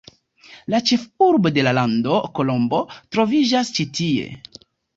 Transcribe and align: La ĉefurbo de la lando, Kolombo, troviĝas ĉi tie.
La 0.73 0.79
ĉefurbo 0.91 1.51
de 1.57 1.65
la 1.67 1.75
lando, 1.79 2.17
Kolombo, 2.39 2.81
troviĝas 3.17 3.73
ĉi 3.79 3.89
tie. 4.01 4.29